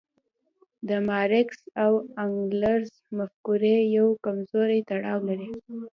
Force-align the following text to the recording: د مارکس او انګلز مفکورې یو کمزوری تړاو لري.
د 0.87 0.89
مارکس 1.07 1.59
او 1.83 1.91
انګلز 2.25 2.91
مفکورې 3.17 3.77
یو 3.97 4.07
کمزوری 4.25 4.79
تړاو 4.89 5.19
لري. 5.29 5.49